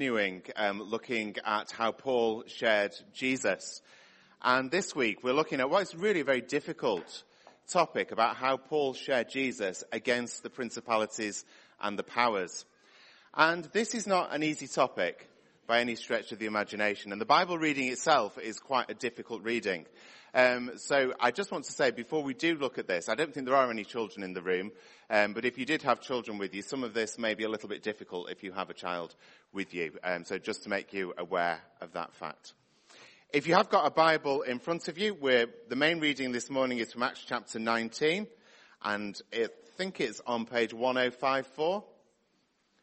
[0.00, 3.82] continuing um, looking at how Paul shared Jesus.
[4.40, 7.22] And this week we're looking at what's really a very difficult
[7.68, 11.44] topic about how Paul shared Jesus against the principalities
[11.82, 12.64] and the powers.
[13.34, 15.28] And this is not an easy topic
[15.66, 17.12] by any stretch of the imagination.
[17.12, 19.84] And the Bible reading itself is quite a difficult reading.
[20.34, 23.34] Um, so I just want to say before we do look at this, I don't
[23.34, 24.70] think there are any children in the room,
[25.08, 27.48] um, but if you did have children with you, some of this may be a
[27.48, 29.14] little bit difficult if you have a child
[29.52, 29.92] with you.
[30.04, 32.54] Um, so just to make you aware of that fact.
[33.32, 35.16] If you have got a Bible in front of you,
[35.68, 38.26] the main reading this morning is from Acts chapter 19,
[38.82, 41.84] and I think it's on page 1054.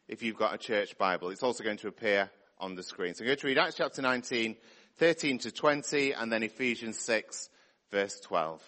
[0.06, 3.14] If you've got a church Bible, it's also going to appear on the screen.
[3.14, 4.56] So I'm going to read Acts chapter 19,
[4.98, 7.48] 13 to 20, and then Ephesians 6,
[7.92, 8.60] verse 12.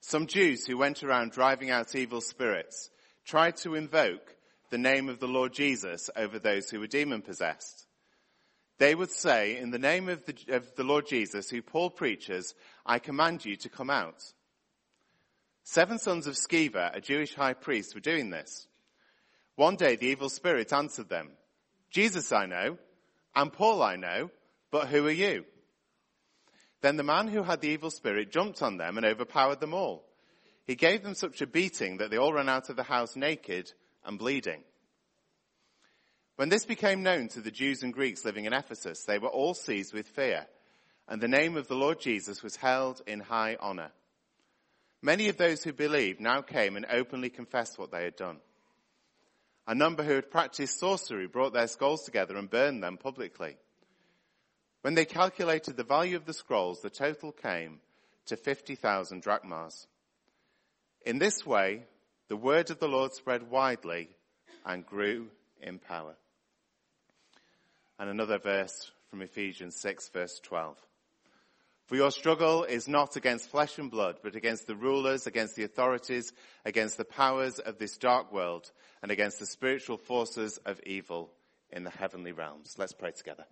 [0.00, 2.90] Some Jews who went around driving out evil spirits
[3.24, 4.36] tried to invoke
[4.70, 7.86] the name of the Lord Jesus over those who were demon possessed.
[8.78, 12.54] They would say, in the name of the, of the Lord Jesus, who Paul preaches,
[12.84, 14.22] I command you to come out.
[15.64, 18.67] Seven sons of Sceva, a Jewish high priest, were doing this.
[19.58, 21.30] One day the evil spirit answered them,
[21.90, 22.78] Jesus I know,
[23.34, 24.30] and Paul I know,
[24.70, 25.46] but who are you?
[26.80, 30.04] Then the man who had the evil spirit jumped on them and overpowered them all.
[30.64, 33.72] He gave them such a beating that they all ran out of the house naked
[34.04, 34.62] and bleeding.
[36.36, 39.54] When this became known to the Jews and Greeks living in Ephesus, they were all
[39.54, 40.46] seized with fear,
[41.08, 43.90] and the name of the Lord Jesus was held in high honor.
[45.02, 48.38] Many of those who believed now came and openly confessed what they had done.
[49.68, 53.58] A number who had practiced sorcery brought their scrolls together and burned them publicly.
[54.80, 57.80] When they calculated the value of the scrolls, the total came
[58.26, 59.86] to 50,000 drachmas.
[61.04, 61.82] In this way,
[62.28, 64.08] the word of the Lord spread widely
[64.64, 65.28] and grew
[65.60, 66.16] in power.
[67.98, 70.78] And another verse from Ephesians 6 verse 12.
[71.88, 75.64] For your struggle is not against flesh and blood, but against the rulers, against the
[75.64, 76.34] authorities,
[76.66, 78.70] against the powers of this dark world,
[79.02, 81.32] and against the spiritual forces of evil
[81.70, 82.74] in the heavenly realms.
[82.76, 83.46] Let's pray together.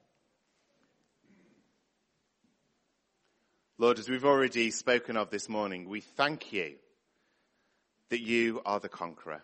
[3.79, 6.75] Lord, as we've already spoken of this morning, we thank you
[8.11, 9.43] that you are the conqueror.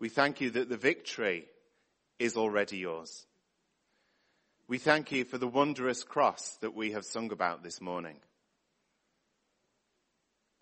[0.00, 1.46] We thank you that the victory
[2.18, 3.26] is already yours.
[4.72, 8.16] We thank you for the wondrous cross that we have sung about this morning.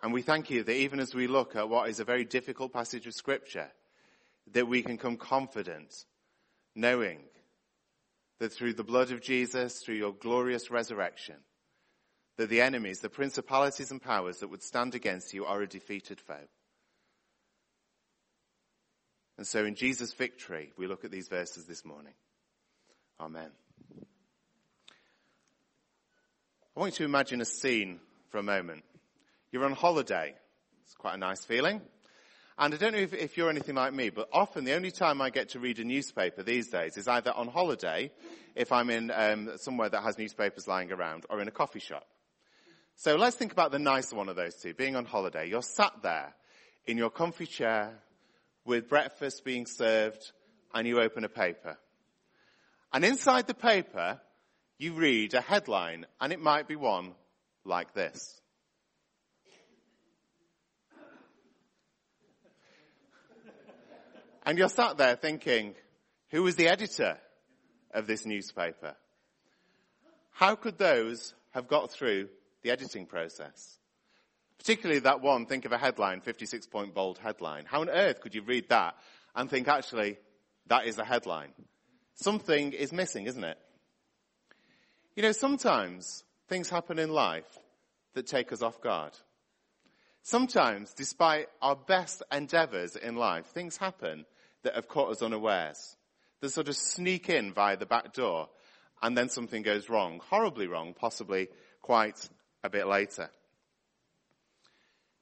[0.03, 2.73] And we thank you that even as we look at what is a very difficult
[2.73, 3.71] passage of scripture,
[4.51, 5.95] that we can come confident,
[6.75, 7.19] knowing
[8.41, 11.37] that through the blood of Jesus, through your glorious resurrection,
[12.35, 16.19] that the enemies, the principalities and powers that would stand against you are a defeated
[16.19, 16.49] foe.
[19.37, 22.15] And so in Jesus' victory, we look at these verses this morning.
[23.17, 23.51] Amen.
[26.81, 27.99] I want you to imagine a scene
[28.31, 28.83] for a moment.
[29.51, 30.33] You're on holiday.
[30.83, 31.79] It's quite a nice feeling.
[32.57, 35.21] And I don't know if, if, you're anything like me, but often the only time
[35.21, 38.11] I get to read a newspaper these days is either on holiday,
[38.55, 42.03] if I'm in um, somewhere that has newspapers lying around, or in a coffee shop.
[42.95, 45.47] So let's think about the nicer one of those two, being on holiday.
[45.47, 46.33] You're sat there
[46.87, 47.99] in your comfy chair
[48.65, 50.31] with breakfast being served,
[50.73, 51.77] and you open a paper.
[52.91, 54.19] And inside the paper,
[54.81, 57.13] you read a headline, and it might be one
[57.63, 58.41] like this.
[64.43, 65.75] And you're sat there thinking,
[66.31, 67.19] who was the editor
[67.93, 68.95] of this newspaper?
[70.31, 72.29] How could those have got through
[72.63, 73.77] the editing process?
[74.57, 77.65] Particularly that one, think of a headline, 56 point bold headline.
[77.65, 78.95] How on earth could you read that
[79.35, 80.17] and think actually
[80.67, 81.51] that is the headline?
[82.15, 83.59] Something is missing, isn't it?
[85.15, 87.59] You know, sometimes things happen in life
[88.13, 89.11] that take us off guard.
[90.23, 94.25] Sometimes, despite our best endeavors in life, things happen
[94.63, 95.97] that have caught us unawares.
[96.39, 98.49] They sort of sneak in via the back door
[99.01, 101.49] and then something goes wrong, horribly wrong, possibly
[101.81, 102.29] quite
[102.63, 103.29] a bit later.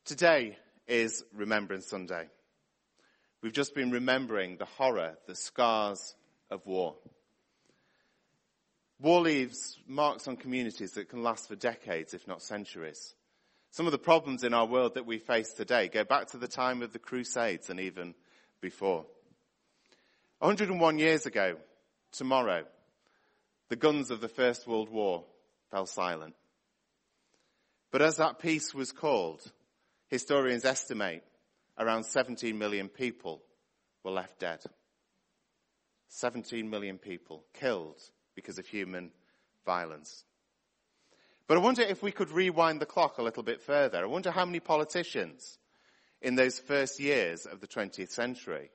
[0.05, 2.27] Today is Remembrance Sunday.
[3.41, 6.15] We've just been remembering the horror, the scars
[6.51, 6.95] of war.
[9.01, 13.15] War leaves marks on communities that can last for decades, if not centuries.
[13.71, 16.47] Some of the problems in our world that we face today go back to the
[16.47, 18.13] time of the Crusades and even
[18.59, 19.05] before.
[20.39, 21.55] 101 years ago,
[22.11, 22.65] tomorrow,
[23.69, 25.23] the guns of the First World War
[25.71, 26.35] fell silent.
[27.91, 29.41] But as that peace was called,
[30.07, 31.23] historians estimate
[31.77, 33.41] around 17 million people
[34.03, 34.59] were left dead.
[36.09, 38.01] 17 million people killed
[38.39, 39.11] because of human
[39.65, 40.23] violence.
[41.45, 43.97] But I wonder if we could rewind the clock a little bit further.
[43.97, 45.57] I wonder how many politicians
[46.21, 48.69] in those first years of the 20th century,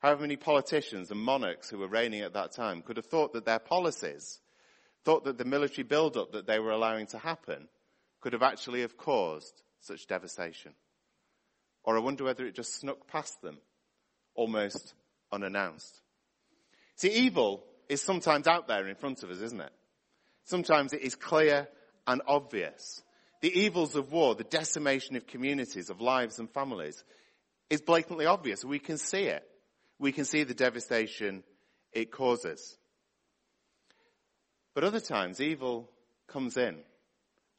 [0.00, 3.46] how many politicians and monarchs who were reigning at that time could have thought that
[3.46, 4.40] their policies,
[5.04, 7.68] thought that the military build-up that they were allowing to happen
[8.20, 10.72] could have actually have caused such devastation.
[11.84, 13.58] Or I wonder whether it just snuck past them,
[14.34, 14.94] almost
[15.32, 16.02] unannounced.
[16.96, 19.72] See, evil is sometimes out there in front of us, isn't it?
[20.44, 21.68] Sometimes it is clear
[22.06, 23.02] and obvious.
[23.40, 27.02] The evils of war, the decimation of communities, of lives and families,
[27.68, 28.64] is blatantly obvious.
[28.64, 29.42] We can see it.
[29.98, 31.42] We can see the devastation
[31.92, 32.76] it causes.
[34.72, 35.90] But other times, evil
[36.28, 36.78] comes in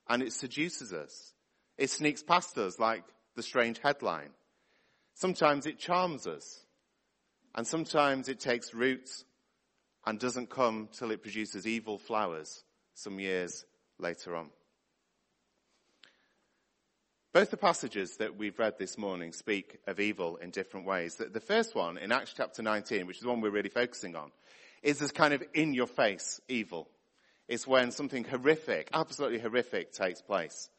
[0.07, 1.33] and it seduces us.
[1.77, 3.03] It sneaks past us like
[3.35, 4.29] the strange headline.
[5.15, 6.61] Sometimes it charms us.
[7.53, 9.25] And sometimes it takes roots
[10.05, 12.63] and doesn't come till it produces evil flowers
[12.93, 13.65] some years
[13.99, 14.49] later on.
[17.33, 21.15] Both the passages that we've read this morning speak of evil in different ways.
[21.15, 24.31] The first one in Acts chapter 19, which is the one we're really focusing on,
[24.83, 26.89] is this kind of in your face evil.
[27.47, 30.69] It's when something horrific, absolutely horrific takes place.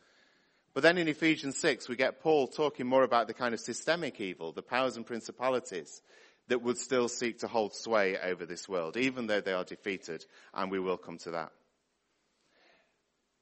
[0.75, 4.21] But then in Ephesians 6, we get Paul talking more about the kind of systemic
[4.21, 6.03] evil, the powers and principalities
[6.49, 10.25] that would still seek to hold sway over this world, even though they are defeated,
[10.53, 11.53] and we will come to that.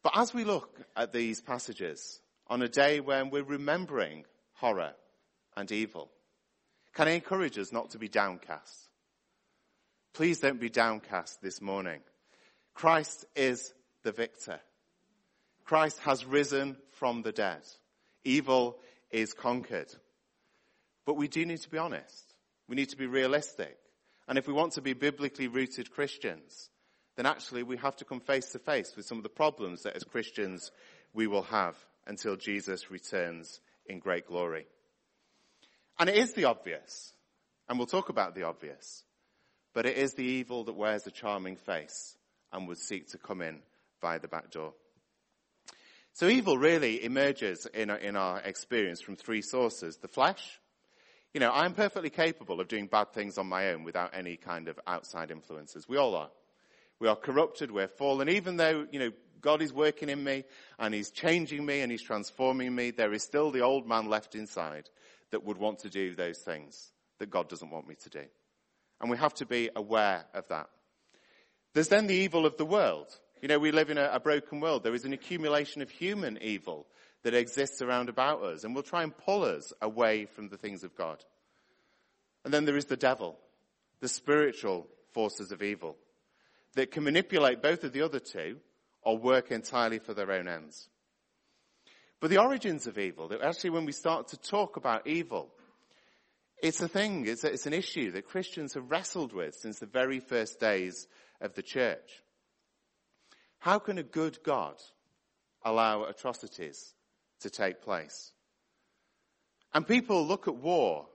[0.03, 4.25] But as we look at these passages on a day when we're remembering
[4.55, 4.95] horror
[5.57, 6.11] and evil,
[6.95, 8.89] can I encourage us not to be downcast?
[10.13, 12.01] Please don't be downcast this morning.
[12.75, 14.61] Christ is the victor.
[15.65, 17.63] Christ has risen from the dead.
[18.25, 18.79] Evil
[19.11, 19.93] is conquered.
[21.07, 22.30] But we do need to be honest.
[22.71, 23.77] We need to be realistic.
[24.29, 26.71] And if we want to be biblically rooted Christians,
[27.17, 29.97] then actually we have to come face to face with some of the problems that
[29.97, 30.71] as Christians
[31.13, 31.75] we will have
[32.07, 34.67] until Jesus returns in great glory.
[35.99, 37.13] And it is the obvious,
[37.69, 39.03] and we'll talk about the obvious,
[39.75, 42.17] but it is the evil that wears a charming face
[42.53, 43.59] and would seek to come in
[44.01, 44.75] via the back door.
[46.13, 49.97] So evil really emerges in our, in our experience from three sources.
[49.97, 50.60] The flesh,
[51.33, 54.69] you know, I'm perfectly capable of doing bad things on my own without any kind
[54.69, 55.89] of outside influences.
[55.89, 56.31] We all are.
[56.99, 58.29] We are corrupted, we're fallen.
[58.29, 60.45] Even though, you know, God is working in me
[60.79, 64.35] and He's changing me and He's transforming me, there is still the old man left
[64.35, 64.91] inside
[65.31, 68.25] that would want to do those things that God doesn't want me to do.
[69.01, 70.69] And we have to be aware of that.
[71.73, 73.07] There's then the evil of the world.
[73.41, 74.83] You know, we live in a, a broken world.
[74.83, 76.87] There is an accumulation of human evil
[77.23, 80.85] that exists around about us and will try and pull us away from the things
[80.85, 81.23] of God.
[82.45, 83.39] And then there is the devil,
[84.01, 85.97] the spiritual forces of evil
[86.75, 88.57] that can manipulate both of the other two
[89.03, 90.89] or work entirely for their own ends.
[92.21, 95.51] But the origins of evil, actually when we start to talk about evil,
[96.63, 99.87] it's a thing, it's, a, it's an issue that Christians have wrestled with since the
[99.87, 101.07] very first days
[101.41, 102.23] of the church.
[103.59, 104.77] How can a good God
[105.65, 106.95] allow atrocities
[107.41, 108.33] to take place.
[109.73, 111.07] And people look at war,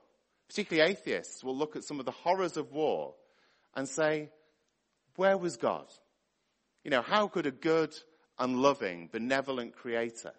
[0.48, 3.14] particularly atheists will look at some of the horrors of war
[3.74, 4.30] and say,
[5.16, 5.86] where was God?
[6.84, 7.94] You know, how could a good
[8.38, 10.32] and loving, benevolent creator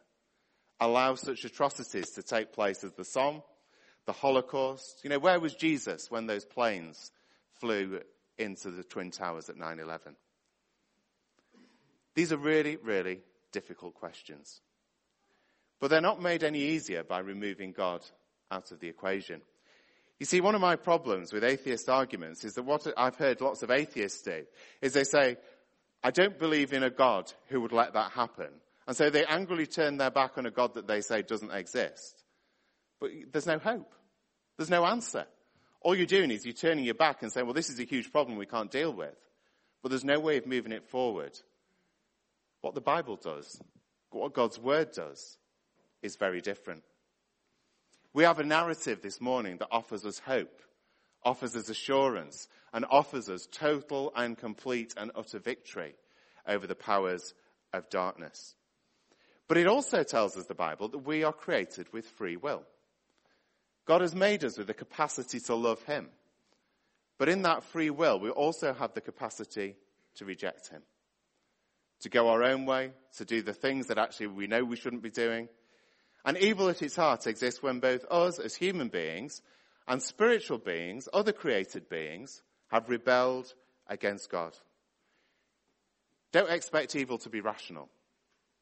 [0.80, 3.44] allow such atrocities to take place as the Somme,
[4.06, 5.02] the Holocaust?
[5.04, 7.12] You know, where was Jesus when those planes
[7.60, 8.02] flew
[8.38, 10.16] into the Twin Towers at 9-11?
[12.16, 13.22] These are really, really
[13.52, 14.62] difficult questions.
[15.80, 18.02] But they're not made any easier by removing God
[18.52, 19.42] out of the equation.
[20.20, 23.62] You see, one of my problems with atheist arguments is that what I've heard lots
[23.62, 24.46] of atheists do
[24.82, 25.38] is they say,
[26.04, 28.50] I don't believe in a God who would let that happen.
[28.88, 32.24] And so they angrily turn their back on a God that they say doesn't exist.
[33.00, 33.94] But there's no hope.
[34.58, 35.26] There's no answer.
[35.82, 38.12] All you're doing is you're turning your back and saying, well, this is a huge
[38.12, 39.16] problem we can't deal with.
[39.84, 41.38] But there's no way of moving it forward.
[42.62, 43.62] What the Bible does,
[44.10, 45.38] what God's Word does,
[46.02, 46.84] is very different.
[48.14, 50.62] We have a narrative this morning that offers us hope,
[51.24, 55.96] offers us assurance, and offers us total and complete and utter victory
[56.48, 57.34] over the powers
[57.74, 58.56] of darkness.
[59.48, 62.64] But it also tells us, the Bible, that we are created with free will.
[63.86, 66.10] God has made us with the capacity to love Him.
[67.18, 69.76] But in that free will, we also have the capacity
[70.16, 70.82] to reject Him.
[72.02, 75.02] To go our own way, to do the things that actually we know we shouldn't
[75.02, 75.48] be doing,
[76.26, 79.42] And evil at its heart exists when both us as human beings
[79.88, 83.54] and spiritual beings, other created beings, have rebelled
[83.88, 84.54] against God.
[86.34, 87.90] Don't expect evil to be rational.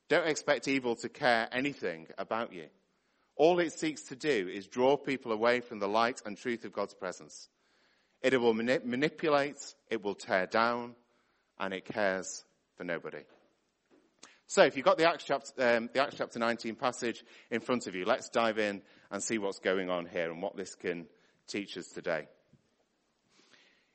[0.08, 2.68] Don't expect evil to care anything about you.
[3.36, 6.74] All it seeks to do is draw people away from the light and truth of
[6.74, 7.50] God's presence.
[8.22, 10.96] It will manipulate, it will tear down,
[11.60, 12.44] and it cares
[12.78, 13.24] for nobody.
[14.48, 17.88] So if you've got the Acts, chapter, um, the Acts chapter 19 passage in front
[17.88, 21.08] of you, let's dive in and see what's going on here and what this can
[21.48, 22.28] teach us today.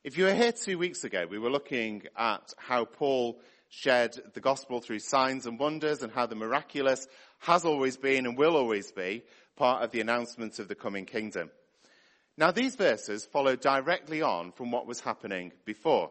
[0.02, 4.40] If you were here two weeks ago, we were looking at how Paul shared the
[4.40, 7.06] gospel through signs and wonders and how the miraculous
[7.38, 9.22] has always been and will always be
[9.54, 11.50] part of the announcement of the coming kingdom.
[12.36, 16.10] Now these verses follow directly on from what was happening before.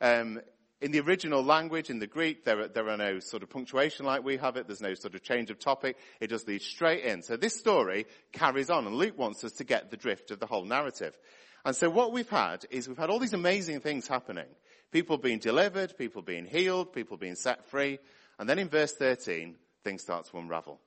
[0.00, 0.40] Um,
[0.80, 4.06] in the original language, in the Greek, there are, there are no sort of punctuation
[4.06, 4.68] like we have it.
[4.68, 5.96] There's no sort of change of topic.
[6.20, 7.22] It just leads straight in.
[7.22, 10.46] So this story carries on and Luke wants us to get the drift of the
[10.46, 11.18] whole narrative.
[11.64, 14.46] And so what we've had is we've had all these amazing things happening.
[14.92, 17.98] People being delivered, people being healed, people being set free.
[18.38, 20.80] And then in verse 13, things start to unravel.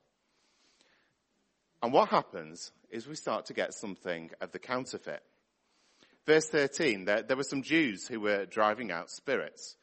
[1.83, 5.21] And what happens is we start to get something of the counterfeit.
[6.25, 9.75] Verse 13, there, there were some Jews who were driving out spirits.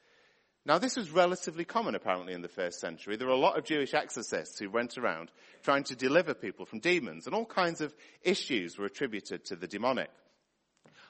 [0.68, 3.16] Now this was relatively common apparently in the first century.
[3.16, 5.30] There were a lot of Jewish exorcists who went around
[5.62, 9.66] trying to deliver people from demons and all kinds of issues were attributed to the
[9.66, 10.10] demonic.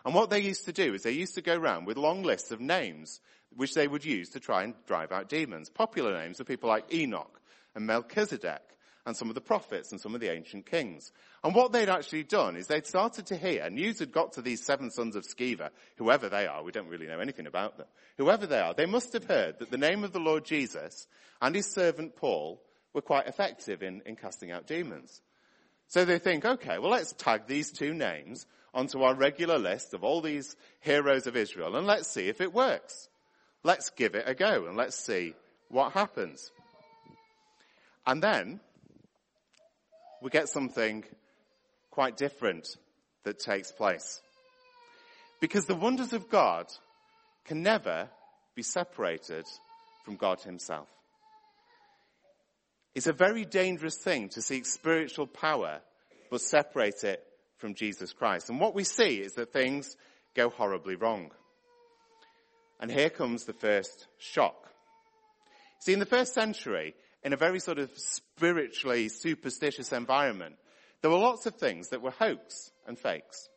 [0.04, 2.52] And what they used to do is they used to go around with long lists
[2.52, 3.20] of names
[3.56, 5.70] which they would use to try and drive out demons.
[5.70, 7.40] Popular names are people like Enoch
[7.74, 8.62] and Melchizedek
[9.08, 11.12] and some of the prophets and some of the ancient kings.
[11.42, 14.62] And what they'd actually done is they'd started to hear, news had got to these
[14.62, 17.86] seven sons of Sceva, whoever they are, we don't really know anything about them,
[18.18, 21.06] whoever they are, they must have heard that the name of the Lord Jesus
[21.40, 22.60] and his servant Paul
[22.92, 25.22] were quite effective in, in casting out demons.
[25.86, 30.04] So they think, okay, well let's tag these two names onto our regular list of
[30.04, 33.08] all these heroes of Israel and let's see if it works.
[33.62, 35.34] Let's give it a go and let's see
[35.70, 36.52] what happens.
[38.06, 38.60] And then
[40.22, 41.04] we get something
[41.90, 42.66] quite different
[43.24, 44.20] that takes place.
[45.40, 46.66] Because the wonders of God
[47.44, 48.08] can never
[48.54, 49.44] be separated
[50.04, 50.88] from God himself.
[52.94, 55.80] It's a very dangerous thing to seek spiritual power
[56.30, 57.22] but separate it
[57.58, 58.50] from Jesus Christ.
[58.50, 59.96] And what we see is that things
[60.34, 61.30] go horribly wrong.
[62.80, 64.56] And here comes the first shock.
[65.80, 70.56] See, in the first century, in a very sort of spiritually superstitious environment,
[71.00, 73.48] there were lots of things that were hoax and fakes.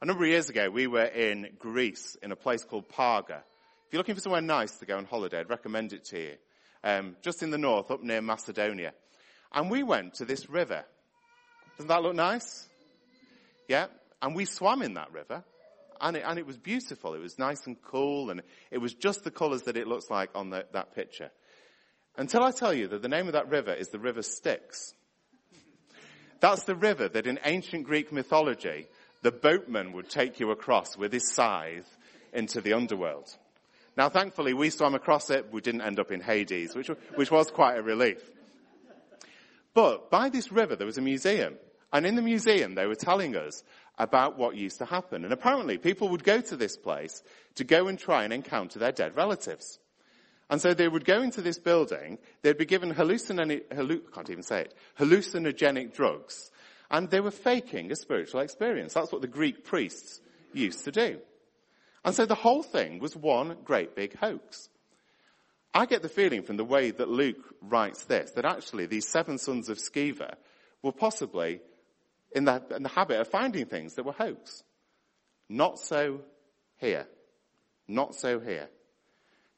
[0.00, 3.42] A number of years ago, we were in Greece in a place called Parga.
[3.86, 6.32] If you're looking for somewhere nice to go on holiday, I'd recommend it to you.
[6.84, 8.92] Um, just in the north, up near Macedonia.
[9.52, 10.84] And we went to this river.
[11.76, 12.68] Doesn't that look nice?
[13.68, 13.86] Yeah?
[14.20, 15.44] And we swam in that river.
[16.00, 17.14] And it, and it was beautiful.
[17.14, 20.30] It was nice and cool and it was just the colours that it looks like
[20.34, 21.30] on the, that picture.
[22.16, 24.94] Until I tell you that the name of that river is the river Styx.
[26.40, 28.86] That's the river that in ancient Greek mythology,
[29.22, 31.96] the boatman would take you across with his scythe
[32.32, 33.28] into the underworld.
[33.96, 37.50] Now thankfully we swam across it, we didn't end up in Hades, which, which was
[37.50, 38.30] quite a relief.
[39.74, 41.56] But by this river there was a museum.
[41.92, 43.62] And in the museum they were telling us
[43.98, 45.24] about what used to happen.
[45.24, 47.22] And apparently people would go to this place
[47.54, 49.78] to go and try and encounter their dead relatives.
[50.48, 54.44] And so they would go into this building, they'd be given hallucinogenic, halluc- can't even
[54.44, 56.50] say it, hallucinogenic drugs,
[56.90, 58.94] and they were faking a spiritual experience.
[58.94, 60.20] That's what the Greek priests
[60.52, 61.18] used to do.
[62.04, 64.68] And so the whole thing was one great big hoax.
[65.74, 69.38] I get the feeling from the way that Luke writes this, that actually these seven
[69.38, 70.36] sons of Sceva
[70.82, 71.60] were possibly
[72.32, 74.62] in the, in the habit of finding things that were hoax.
[75.48, 76.20] Not so
[76.78, 77.06] here.
[77.88, 78.68] Not so here.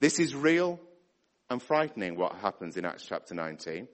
[0.01, 0.79] This is real
[1.51, 3.89] and frightening what happens in Acts chapter 19.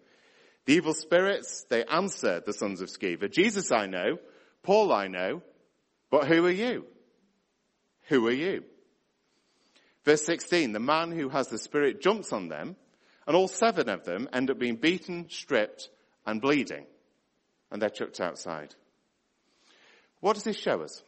[0.67, 3.31] The evil spirits, they answer the sons of Sceva.
[3.31, 4.19] Jesus I know,
[4.63, 5.43] Paul I know,
[6.11, 6.85] but who are you?
[8.09, 8.65] Who are you?
[10.05, 12.77] Verse 16, the man who has the spirit jumps on them
[13.27, 15.89] and all seven of them end up being beaten, stripped
[16.27, 16.85] and bleeding
[17.71, 18.75] and they're chucked outside.
[20.21, 21.03] What does this show us?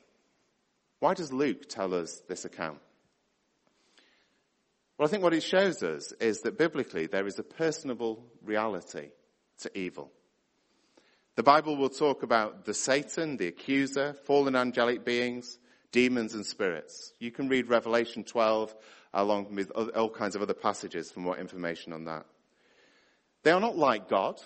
[1.00, 2.78] Why does Luke tell us this account?
[4.98, 9.10] Well, I think what it shows us is that biblically there is a personable reality
[9.60, 10.10] to evil.
[11.34, 15.58] The Bible will talk about the Satan, the accuser, fallen angelic beings,
[15.92, 17.12] demons and spirits.
[17.18, 18.74] You can read Revelation 12
[19.12, 22.24] along with all kinds of other passages for more information on that.
[23.42, 24.40] They are not like God.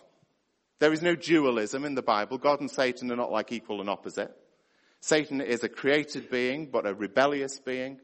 [0.80, 2.38] There is no dualism in the Bible.
[2.38, 4.35] God and Satan are not like equal and opposite.
[5.00, 8.00] Satan is a created being, but a rebellious being.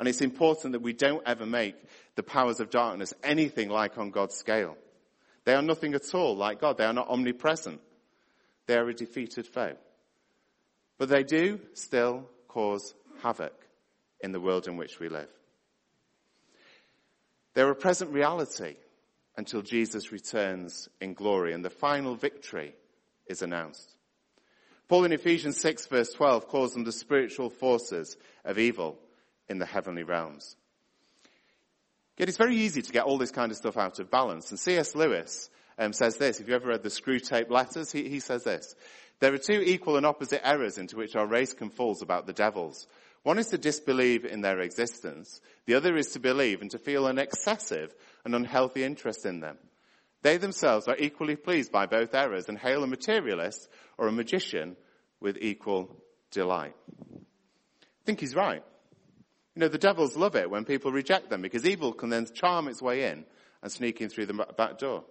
[0.00, 1.76] And it's important that we don't ever make
[2.14, 4.78] the powers of darkness anything like on God's scale.
[5.44, 6.78] They are nothing at all like God.
[6.78, 7.82] They are not omnipresent.
[8.66, 9.76] They are a defeated foe.
[10.96, 13.52] But they do still cause havoc
[14.22, 15.28] in the world in which we live.
[17.52, 18.76] They're a present reality
[19.36, 22.74] until Jesus returns in glory and the final victory
[23.26, 23.94] is announced.
[24.88, 28.16] Paul in Ephesians 6 verse 12 calls them the spiritual forces
[28.46, 28.98] of evil
[29.50, 30.56] in the heavenly realms.
[32.16, 34.50] Yet it's very easy to get all this kind of stuff out of balance.
[34.50, 34.94] And C.S.
[34.94, 38.74] Lewis um, says this, if you ever read the Screwtape Letters, he, he says this.
[39.18, 42.32] There are two equal and opposite errors into which our race can fall about the
[42.32, 42.86] devils.
[43.22, 45.40] One is to disbelieve in their existence.
[45.66, 49.58] The other is to believe and to feel an excessive and unhealthy interest in them.
[50.22, 54.76] They themselves are equally pleased by both errors and hail a materialist or a magician
[55.20, 55.96] with equal
[56.30, 56.74] delight.
[56.90, 58.62] I think he's right.
[59.60, 62.66] You know, the devils love it when people reject them because evil can then charm
[62.66, 63.26] its way in
[63.62, 65.04] and sneak in through the back door.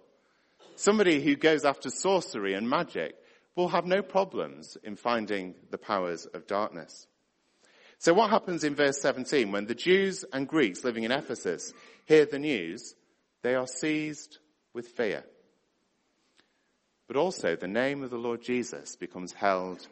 [0.74, 3.14] Somebody who goes after sorcery and magic
[3.54, 7.06] will have no problems in finding the powers of darkness.
[7.98, 11.72] So what happens in verse 17 when the Jews and Greeks living in Ephesus
[12.06, 12.96] hear the news?
[13.42, 14.38] They are seized
[14.74, 15.22] with fear.
[17.06, 19.86] But also the name of the Lord Jesus becomes held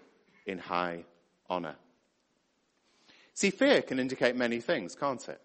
[0.46, 1.04] in high
[1.48, 1.76] honor.
[3.38, 5.40] See, fear can indicate many things, can't it?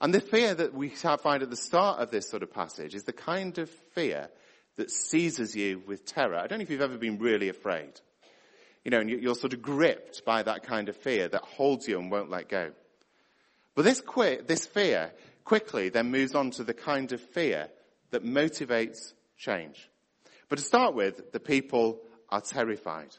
[0.00, 3.02] And the fear that we find at the start of this sort of passage is
[3.02, 4.28] the kind of fear
[4.76, 6.36] that seizes you with terror.
[6.36, 8.00] I don't know if you've ever been really afraid.
[8.84, 11.98] You know, and you're sort of gripped by that kind of fear that holds you
[11.98, 12.70] and won't let go.
[13.74, 14.00] But this,
[14.46, 15.10] this fear
[15.42, 17.66] quickly then moves on to the kind of fear
[18.12, 19.90] that motivates change.
[20.48, 21.98] But to start with, the people
[22.28, 23.16] are terrified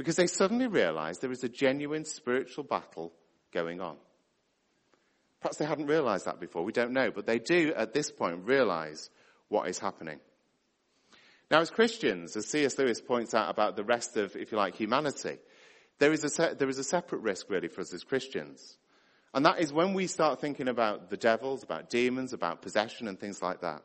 [0.00, 3.12] because they suddenly realize there is a genuine spiritual battle
[3.52, 3.98] going on.
[5.42, 6.64] Perhaps they hadn't realized that before.
[6.64, 9.10] We don't know, but they do at this point realize
[9.48, 10.18] what is happening.
[11.50, 12.78] Now, as Christians, as C.S.
[12.78, 15.36] Lewis points out about the rest of, if you like, humanity,
[15.98, 18.78] there is a, there is a separate risk really for us as Christians.
[19.34, 23.20] And that is when we start thinking about the devils, about demons, about possession and
[23.20, 23.82] things like that.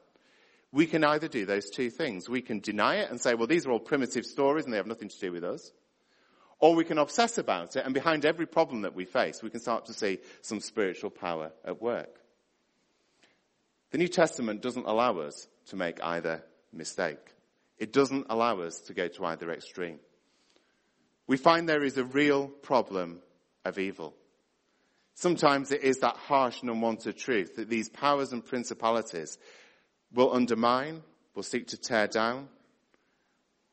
[0.71, 2.30] We can either do those two things.
[2.30, 4.88] We can deny it and say, well, these are all primitive stories and they have
[4.88, 5.73] nothing to do with us.
[6.60, 9.60] Or we can obsess about it and behind every problem that we face, we can
[9.60, 12.20] start to see some spiritual power at work.
[13.91, 17.20] The New Testament doesn't allow us to make either mistake.
[17.78, 20.00] It doesn't allow us to go to either extreme.
[21.28, 23.20] We find there is a real problem
[23.63, 24.13] of evil.
[25.15, 29.38] Sometimes it is that harsh and unwanted truth that these powers and principalities
[30.13, 31.02] will undermine,
[31.34, 32.50] will seek to tear down.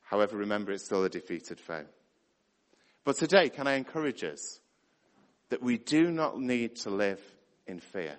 [0.01, 1.85] However, remember it's still a defeated foe.
[3.03, 4.59] But today, can I encourage us
[5.49, 7.21] that we do not need to live
[7.67, 8.15] in fear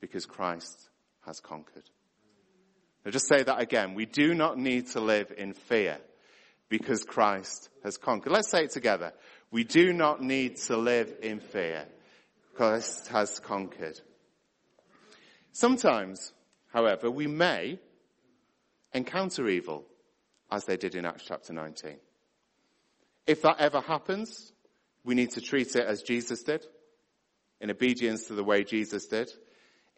[0.00, 0.88] because Christ
[1.26, 1.84] has conquered.
[3.04, 3.94] Now just say that again.
[3.94, 5.98] We do not need to live in fear
[6.68, 8.32] because Christ has conquered.
[8.32, 9.12] Let's say it together.
[9.50, 11.86] We do not need to live in fear
[12.52, 14.00] because Christ has conquered.
[15.52, 16.32] Sometimes,
[16.72, 17.78] however, we may
[18.92, 19.84] encounter evil
[20.50, 21.96] as they did in Acts chapter 19.
[23.28, 24.54] If that ever happens,
[25.04, 26.64] we need to treat it as Jesus did,
[27.60, 29.30] in obedience to the way Jesus did.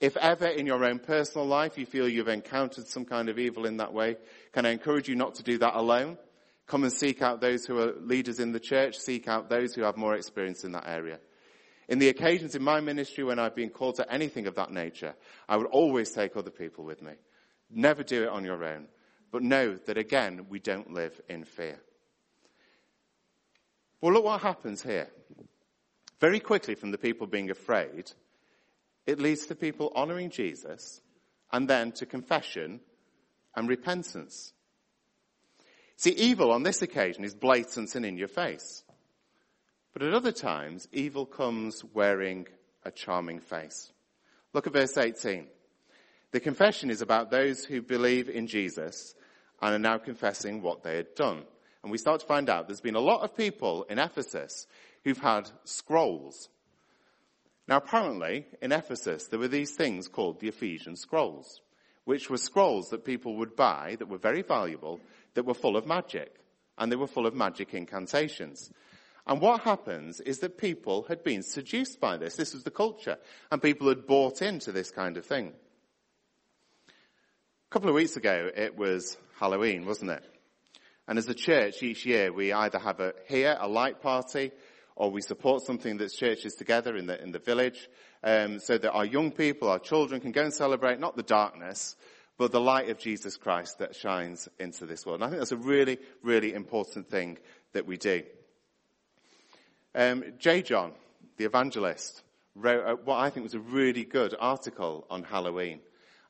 [0.00, 3.66] If ever in your own personal life you feel you've encountered some kind of evil
[3.66, 4.16] in that way,
[4.52, 6.18] can I encourage you not to do that alone?
[6.66, 9.82] Come and seek out those who are leaders in the church, seek out those who
[9.82, 11.20] have more experience in that area.
[11.88, 15.14] In the occasions in my ministry when I've been called to anything of that nature,
[15.48, 17.12] I would always take other people with me.
[17.70, 18.88] Never do it on your own.
[19.30, 21.78] But know that again, we don't live in fear.
[24.00, 25.08] Well, look what happens here.
[26.20, 28.12] Very quickly from the people being afraid,
[29.06, 31.00] it leads to people honoring Jesus
[31.52, 32.80] and then to confession
[33.54, 34.52] and repentance.
[35.96, 38.84] See, evil on this occasion is blatant and in your face.
[39.92, 42.46] But at other times, evil comes wearing
[42.84, 43.92] a charming face.
[44.52, 45.46] Look at verse 18.
[46.32, 49.14] The confession is about those who believe in Jesus
[49.60, 51.42] and are now confessing what they had done.
[51.82, 54.66] And we start to find out there's been a lot of people in Ephesus
[55.04, 56.48] who've had scrolls.
[57.66, 61.60] Now apparently, in Ephesus, there were these things called the Ephesian scrolls,
[62.04, 65.00] which were scrolls that people would buy that were very valuable,
[65.34, 66.34] that were full of magic.
[66.76, 68.70] And they were full of magic incantations.
[69.26, 72.36] And what happens is that people had been seduced by this.
[72.36, 73.18] This was the culture.
[73.50, 75.52] And people had bought into this kind of thing.
[76.88, 80.24] A couple of weeks ago, it was Halloween, wasn't it?
[81.10, 84.52] And as a church, each year we either have a here, a light party,
[84.94, 87.88] or we support something that's churches together in the, in the village,
[88.22, 91.96] um, so that our young people, our children can go and celebrate not the darkness,
[92.38, 95.20] but the light of Jesus Christ that shines into this world.
[95.20, 97.38] And I think that's a really, really important thing
[97.72, 98.22] that we do.
[99.96, 100.62] Um, J.
[100.62, 100.92] John,
[101.38, 102.22] the evangelist,
[102.54, 105.80] wrote what I think was a really good article on Halloween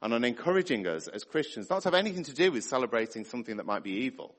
[0.01, 3.59] and on encouraging us as Christians not to have anything to do with celebrating something
[3.59, 4.35] that might be evil,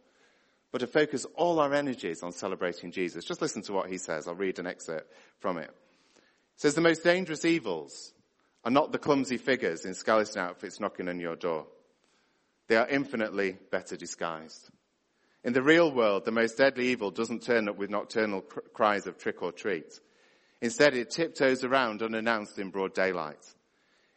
[0.71, 3.25] but to focus all our energies on celebrating Jesus.
[3.25, 4.27] Just listen to what he says.
[4.27, 5.69] I'll read an excerpt from it.
[5.69, 8.13] It says, the most dangerous evils
[8.63, 11.65] are not the clumsy figures in skeleton outfits knocking on your door.
[12.67, 14.69] They are infinitely better disguised.
[15.43, 19.07] In the real world, the most deadly evil doesn't turn up with nocturnal cr- cries
[19.07, 19.99] of trick or treat.
[20.61, 23.43] Instead, it tiptoes around unannounced in broad daylight.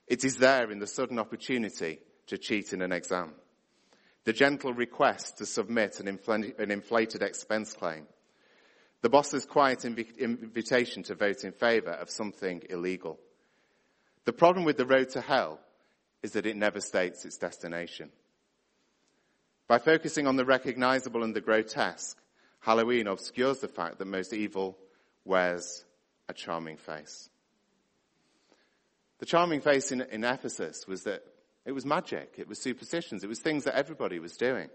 [0.06, 3.32] It is there in the sudden opportunity to cheat in an exam.
[4.24, 8.06] The gentle request to submit an, infl- an inflated expense claim.
[9.02, 13.18] The boss's quiet inv- invitation to vote in favour of something illegal.
[14.24, 15.60] The problem with the road to hell
[16.22, 18.10] is that it never states its destination.
[19.68, 22.16] By focusing on the recognizable and the grotesque,
[22.60, 24.78] Halloween obscures the fact that most evil
[25.26, 25.84] wears
[26.30, 27.28] a charming face.
[29.18, 31.22] The charming face in, in Ephesus was that
[31.64, 34.68] it was magic, it was superstitions, it was things that everybody was doing.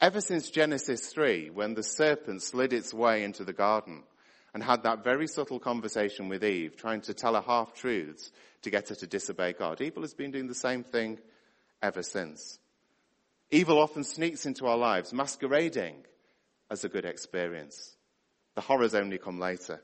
[0.00, 4.02] Ever since Genesis 3, when the serpent slid its way into the garden
[4.52, 8.30] and had that very subtle conversation with Eve, trying to tell her half truths
[8.62, 11.18] to get her to disobey God, evil has been doing the same thing
[11.82, 12.58] ever since.
[13.50, 16.04] Evil often sneaks into our lives, masquerading
[16.70, 17.96] as a good experience.
[18.54, 19.80] The horrors only come later.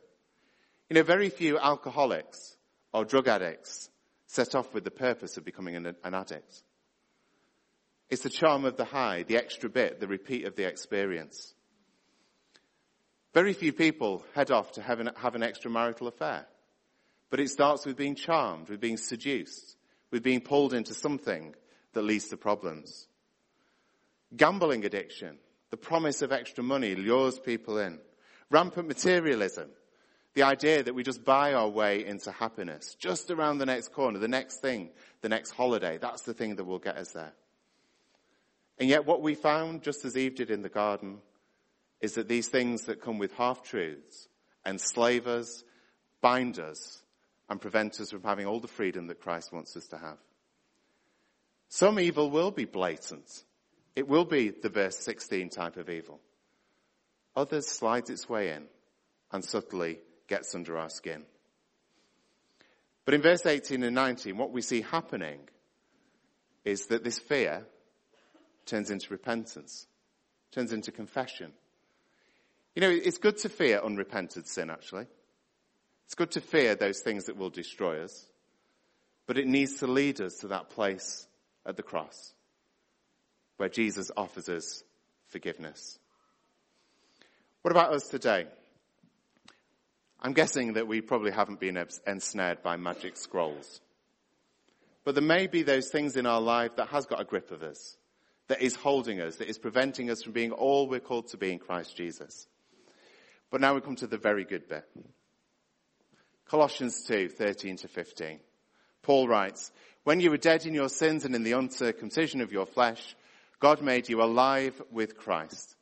[0.90, 2.56] You know, very few alcoholics
[2.92, 3.88] or drug addicts
[4.32, 6.62] set off with the purpose of becoming an, an addict.
[8.08, 11.54] It's the charm of the high, the extra bit, the repeat of the experience.
[13.34, 16.46] Very few people head off to have an, have an extramarital affair.
[17.28, 19.76] But it starts with being charmed, with being seduced,
[20.10, 21.54] with being pulled into something
[21.92, 23.06] that leads to problems.
[24.34, 25.38] Gambling addiction,
[25.70, 27.98] the promise of extra money lures people in.
[28.50, 29.68] Rampant materialism,
[30.34, 34.18] the idea that we just buy our way into happiness, just around the next corner,
[34.18, 34.90] the next thing,
[35.20, 37.32] the next holiday, that's the thing that will get us there.
[38.78, 41.18] And yet what we found, just as Eve did in the garden,
[42.00, 44.28] is that these things that come with half-truths
[44.66, 45.62] enslave us,
[46.20, 47.02] bind us,
[47.48, 50.18] and prevent us from having all the freedom that Christ wants us to have.
[51.68, 53.44] Some evil will be blatant.
[53.94, 56.20] It will be the verse 16 type of evil.
[57.36, 58.64] Others slides its way in
[59.30, 59.98] and subtly
[60.32, 61.24] gets under our skin.
[63.04, 65.40] But in verse 18 and 19, what we see happening
[66.64, 67.66] is that this fear
[68.64, 69.86] turns into repentance,
[70.50, 71.52] turns into confession.
[72.74, 75.04] You know, it's good to fear unrepented sin, actually.
[76.06, 78.26] It's good to fear those things that will destroy us,
[79.26, 81.26] but it needs to lead us to that place
[81.66, 82.32] at the cross
[83.58, 84.82] where Jesus offers us
[85.26, 85.98] forgiveness.
[87.60, 88.46] What about us today?
[90.24, 93.80] I'm guessing that we probably haven't been ensnared by magic scrolls.
[95.04, 97.64] But there may be those things in our life that has got a grip of
[97.64, 97.96] us,
[98.46, 101.50] that is holding us, that is preventing us from being all we're called to be
[101.50, 102.46] in Christ Jesus.
[103.50, 104.88] But now we come to the very good bit.
[106.46, 108.38] Colossians 2, 13 to 15.
[109.02, 109.72] Paul writes,
[110.04, 113.16] When you were dead in your sins and in the uncircumcision of your flesh,
[113.58, 115.74] God made you alive with Christ.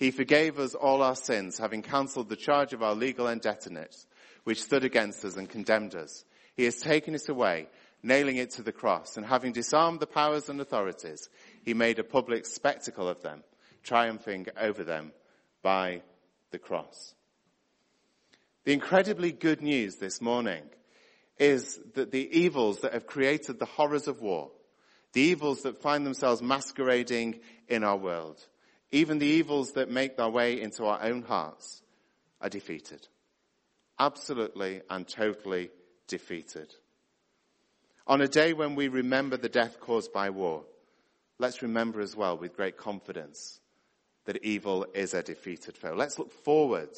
[0.00, 4.06] He forgave us all our sins, having cancelled the charge of our legal indebtedness,
[4.44, 6.24] which stood against us and condemned us.
[6.56, 7.68] He has taken it away,
[8.02, 11.28] nailing it to the cross, and having disarmed the powers and authorities,
[11.66, 13.44] he made a public spectacle of them,
[13.82, 15.12] triumphing over them
[15.62, 16.00] by
[16.50, 17.14] the cross.
[18.64, 20.62] The incredibly good news this morning
[21.38, 24.50] is that the evils that have created the horrors of war,
[25.12, 28.42] the evils that find themselves masquerading in our world,
[28.92, 31.82] even the evils that make their way into our own hearts,
[32.40, 33.06] are defeated.
[33.98, 35.70] Absolutely and totally
[36.08, 36.74] defeated.
[38.06, 40.64] On a day when we remember the death caused by war,
[41.38, 43.60] let's remember as well with great confidence
[44.24, 45.94] that evil is a defeated foe.
[45.94, 46.90] Let's look forward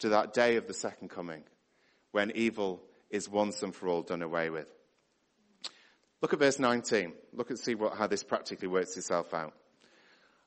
[0.00, 1.44] to that day of the second coming
[2.12, 4.66] when evil is once and for all done away with.
[6.22, 7.12] Look at verse 19.
[7.32, 9.54] Look and see what, how this practically works itself out.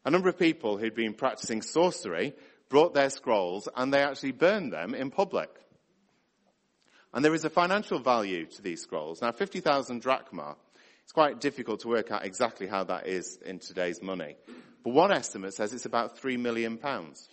[0.06, 2.34] A number of people who'd been practicing sorcery
[2.70, 5.50] brought their scrolls and they actually burned them in public.
[7.14, 9.22] And there is a financial value to these scrolls.
[9.22, 10.56] Now 50,000 drachma
[11.04, 14.36] It's quite difficult to work out exactly how that is in today's money.
[14.84, 17.30] But one estimate says it's about three million pounds.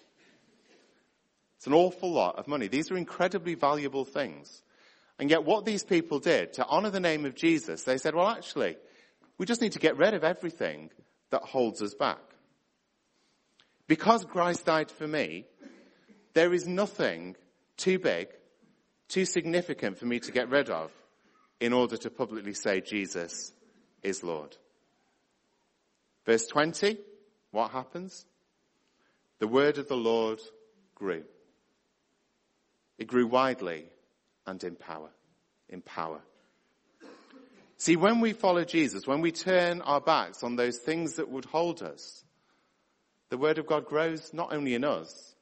[1.56, 2.68] It's an awful lot of money.
[2.68, 4.62] These are incredibly valuable things.
[5.18, 8.28] And yet what these people did to honor the name of Jesus, they said, well
[8.28, 8.76] actually,
[9.38, 10.90] we just need to get rid of everything
[11.30, 12.18] that holds us back.
[13.90, 15.46] Because Christ died for me,
[16.32, 17.34] there is nothing
[17.76, 18.28] too big,
[19.08, 20.92] too significant for me to get rid of
[21.58, 23.50] in order to publicly say Jesus
[24.04, 24.56] is Lord.
[26.24, 26.98] Verse 20,
[27.50, 28.24] what happens?
[29.40, 30.38] The word of the Lord
[30.94, 31.24] grew.
[32.96, 33.86] It grew widely
[34.46, 35.10] and in power.
[35.68, 36.20] In power.
[37.76, 41.46] See, when we follow Jesus, when we turn our backs on those things that would
[41.46, 42.22] hold us,
[43.30, 45.34] the word of God grows not only in us,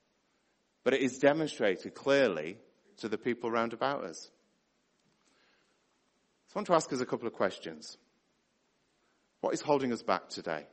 [0.85, 2.59] but it is demonstrated clearly
[2.99, 4.31] to the people round about us.
[6.49, 7.97] So I want to ask us a couple of questions.
[9.41, 10.67] What is holding us back today?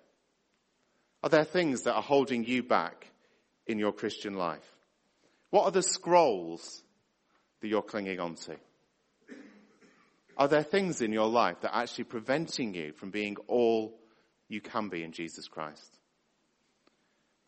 [1.24, 3.12] Are there things that are holding you back
[3.66, 4.70] in your Christian life?
[5.50, 6.84] What are the scrolls
[7.62, 8.56] that you're clinging onto?
[10.38, 13.98] Are there things in your life that are actually preventing you from being all
[14.50, 15.98] you can be in Jesus Christ?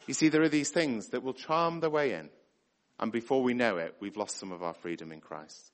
[0.08, 2.30] You see, there are these things that will charm their way in,
[2.98, 5.72] and before we know it, we've lost some of our freedom in Christ.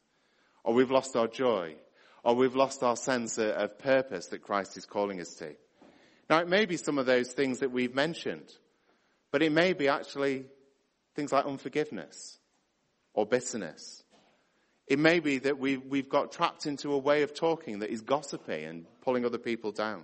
[0.64, 1.76] Or we've lost our joy,
[2.24, 5.54] or we've lost our sense of purpose that Christ is calling us to.
[6.30, 8.52] Now, it may be some of those things that we've mentioned,
[9.32, 10.46] but it may be actually
[11.16, 12.40] things like unforgiveness
[13.14, 14.04] or bitterness.
[14.88, 18.02] It may be that we, we've got trapped into a way of talking that is
[18.02, 20.04] gossipy and pulling other people down.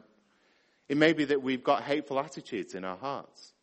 [0.87, 3.53] It may be that we've got hateful attitudes in our hearts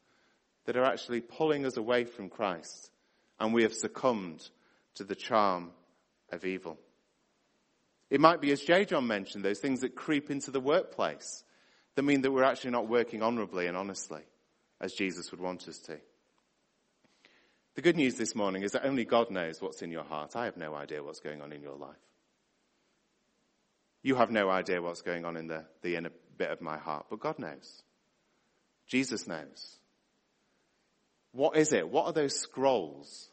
[0.67, 2.91] that are actually pulling us away from Christ
[3.41, 4.49] and we have succumbed
[4.97, 5.71] to the charm
[6.31, 6.79] of evil.
[8.11, 8.85] It might be, as J.
[8.85, 11.43] John mentioned, those things that creep into the workplace
[11.95, 14.23] that mean that we're actually not working honorably and honestly
[14.81, 15.99] as Jesus would want us to.
[17.75, 20.37] The good news this morning is that only God knows what's in your heart.
[20.37, 21.97] I have no idea what's going on in your life.
[24.03, 27.07] You have no idea what's going on in the, the inner bit of my heart,
[27.11, 27.83] but God knows.
[28.87, 29.79] Jesus knows.
[31.33, 31.89] What is it?
[31.89, 33.29] What are those scrolls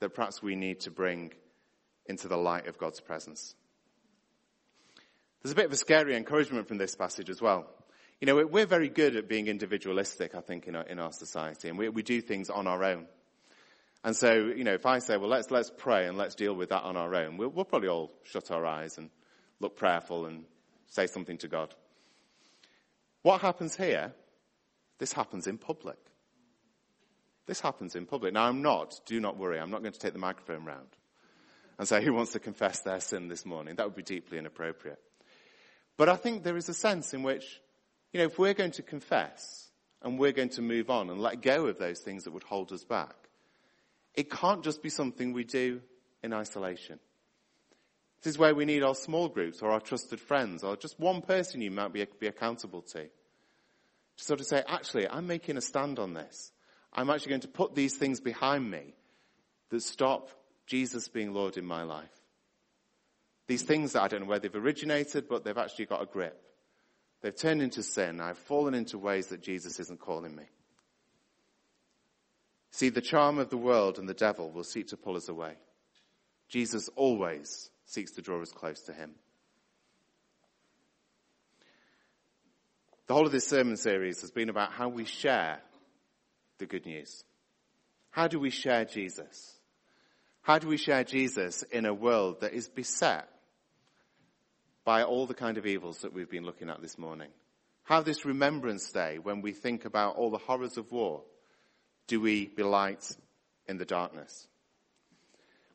[0.00, 1.32] that perhaps we need to bring
[2.06, 3.54] into the light of God's presence?
[5.42, 7.66] There's a bit of a scary encouragement from this passage as well.
[8.20, 11.68] You know, we're very good at being individualistic, I think, in our, in our society,
[11.68, 13.06] and we, we do things on our own.
[14.02, 16.68] And so, you know, if I say, well, let's, let's pray and let's deal with
[16.70, 19.10] that on our own, we'll, we'll probably all shut our eyes and
[19.60, 20.44] look prayerful and
[20.88, 21.74] say something to God.
[23.22, 24.12] What happens here?
[24.98, 25.96] This happens in public.
[27.46, 28.32] This happens in public.
[28.32, 30.88] Now I'm not, do not worry, I'm not going to take the microphone round
[31.78, 33.76] and say who wants to confess their sin this morning.
[33.76, 35.00] That would be deeply inappropriate.
[35.96, 37.60] But I think there is a sense in which,
[38.12, 39.68] you know, if we're going to confess
[40.02, 42.72] and we're going to move on and let go of those things that would hold
[42.72, 43.14] us back,
[44.14, 45.80] it can't just be something we do
[46.22, 46.98] in isolation.
[48.22, 51.20] This is where we need our small groups or our trusted friends or just one
[51.20, 53.02] person you might be, be accountable to.
[54.16, 56.52] To sort of say, actually, I'm making a stand on this.
[56.94, 58.94] I'm actually going to put these things behind me
[59.70, 60.30] that stop
[60.66, 62.10] Jesus being Lord in my life.
[63.46, 66.40] These things that I don't know where they've originated, but they've actually got a grip.
[67.20, 68.20] They've turned into sin.
[68.20, 70.44] I've fallen into ways that Jesus isn't calling me.
[72.70, 75.54] See, the charm of the world and the devil will seek to pull us away.
[76.48, 79.14] Jesus always seeks to draw us close to him.
[83.06, 85.60] The whole of this sermon series has been about how we share
[86.58, 87.24] the good news.
[88.10, 89.54] How do we share Jesus?
[90.42, 93.28] How do we share Jesus in a world that is beset
[94.84, 97.30] by all the kind of evils that we've been looking at this morning?
[97.84, 101.22] How this Remembrance Day, when we think about all the horrors of war,
[102.06, 103.04] do we be light
[103.66, 104.46] in the darkness?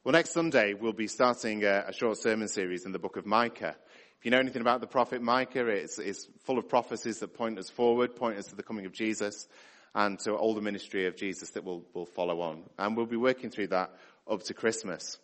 [0.03, 3.25] Well, next Sunday we'll be starting a, a, short sermon series in the book of
[3.25, 3.75] Micah.
[4.17, 7.59] If you know anything about the prophet Micah, it's, it's full of prophecies that point
[7.59, 9.47] us forward, point us to the coming of Jesus
[9.95, 12.63] and to all the ministry of Jesus that will, will follow on.
[12.77, 13.91] And we'll be working through that
[14.29, 15.17] up to Christmas.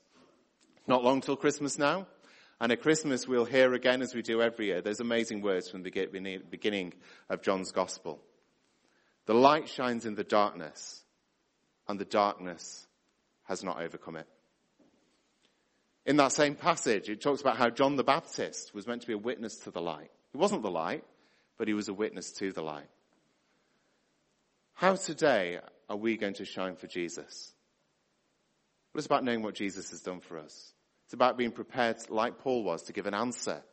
[0.88, 2.08] Not long till Christmas now.
[2.60, 5.84] And at Christmas we'll hear again, as we do every year, those amazing words from
[5.84, 6.94] the beginning
[7.30, 8.20] of John's Gospel.
[9.26, 11.04] The light shines in the darkness,
[11.88, 12.88] and the darkness
[13.44, 14.28] has not overcome it.
[16.06, 19.14] In that same passage, it talks about how John the Baptist was meant to be
[19.14, 20.12] a witness to the light.
[20.32, 21.04] He wasn't the light,
[21.58, 22.88] but he was a witness to the light.
[24.76, 25.60] How today
[25.90, 27.54] are we going to shine for Jesus?
[28.94, 30.74] Well, it's about knowing what Jesus has done for us.
[31.06, 33.64] It's about being prepared, like Paul was, to give an answer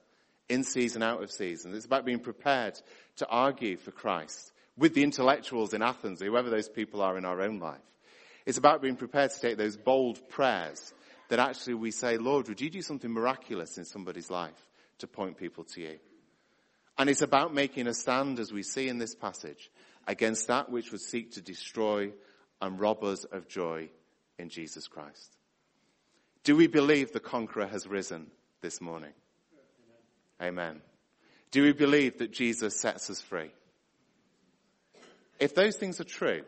[0.48, 1.74] in season, out of season.
[1.74, 2.80] It's about being prepared
[3.16, 7.40] to argue for Christ with the intellectuals in Athens, whoever those people are in our
[7.40, 7.80] own life.
[8.46, 10.94] It's about being prepared to take those bold prayers
[11.30, 15.36] that actually we say, Lord, would you do something miraculous in somebody's life to point
[15.36, 15.98] people to you?
[16.96, 19.70] And it's about making a stand, as we see in this passage,
[20.06, 22.12] against that which would seek to destroy
[22.60, 23.88] and rob us of joy
[24.38, 25.36] in Jesus Christ.
[26.44, 29.12] Do we believe the conqueror has risen this morning?
[30.40, 30.80] Amen.
[31.52, 33.50] Do we believe that Jesus sets us free?
[35.38, 36.42] If those things are true,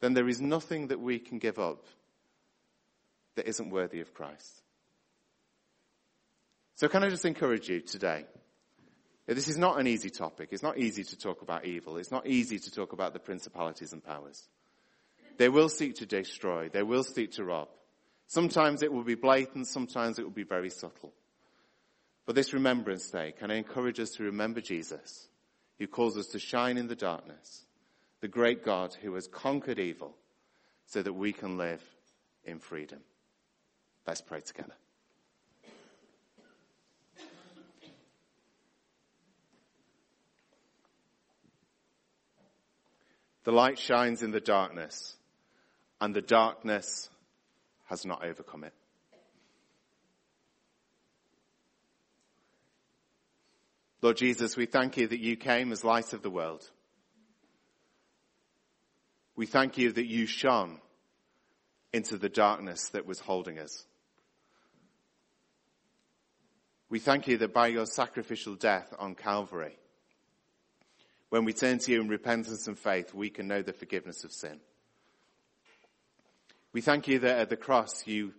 [0.00, 1.84] then there is nothing that we can give up
[3.36, 4.62] that isn't worthy of Christ.
[6.74, 8.26] So can I just encourage you today?
[9.26, 10.50] This is not an easy topic.
[10.52, 11.96] It's not easy to talk about evil.
[11.96, 14.48] It's not easy to talk about the principalities and powers.
[15.36, 16.68] They will seek to destroy.
[16.68, 17.68] They will seek to rob.
[18.28, 19.66] Sometimes it will be blatant.
[19.66, 21.12] Sometimes it will be very subtle.
[22.24, 25.28] For this Remembrance Day, can I encourage us to remember Jesus,
[25.78, 27.64] who calls us to shine in the darkness,
[28.20, 30.16] the great God who has conquered evil
[30.86, 31.82] so that we can live
[32.44, 33.00] in freedom.
[34.06, 34.74] Let's pray together.
[43.46, 45.14] The light shines in the darkness,
[46.00, 47.08] and the darkness
[47.84, 48.72] has not overcome it.
[54.02, 56.68] Lord Jesus, we thank you that you came as light of the world.
[59.36, 60.80] We thank you that you shone
[61.92, 63.86] into the darkness that was holding us.
[66.88, 69.78] We thank you that by your sacrificial death on Calvary,
[71.36, 74.32] when we turn to you in repentance and faith, we can know the forgiveness of
[74.32, 74.58] sin.
[76.72, 78.32] We thank you that at the cross you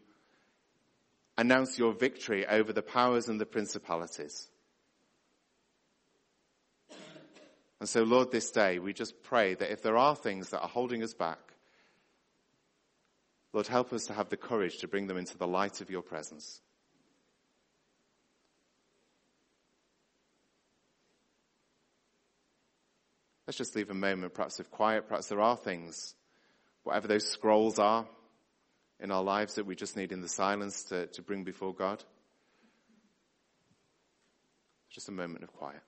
[1.38, 4.48] announce your victory over the powers and the principalities.
[7.80, 10.68] And so, Lord, this day we just pray that if there are things that are
[10.68, 11.54] holding us back,
[13.54, 16.02] Lord, help us to have the courage to bring them into the light of your
[16.02, 16.62] presence.
[23.48, 25.08] Let's just leave a moment, perhaps of quiet.
[25.08, 26.14] Perhaps there are things,
[26.84, 28.06] whatever those scrolls are
[29.00, 32.04] in our lives that we just need in the silence to, to bring before God.
[34.90, 35.82] Just a moment of quiet.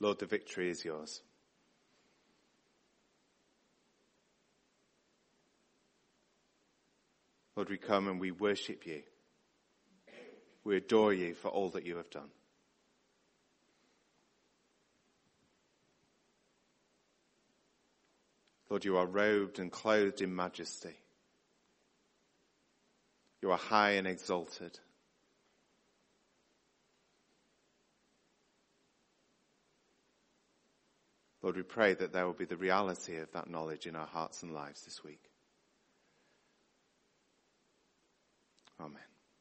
[0.00, 1.20] Lord, the victory is yours.
[7.56, 9.02] Lord, we come and we worship you.
[10.62, 12.30] We adore you for all that you have done.
[18.70, 20.94] Lord, you are robed and clothed in majesty.
[23.42, 24.78] You are high and exalted.
[31.42, 34.42] Lord, we pray that there will be the reality of that knowledge in our hearts
[34.42, 35.30] and lives this week.
[38.80, 39.07] Amen.